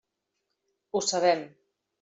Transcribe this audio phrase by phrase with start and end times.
[0.95, 1.47] Ho sabem.